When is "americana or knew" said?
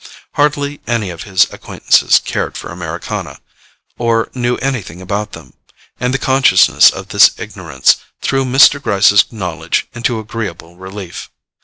2.71-4.55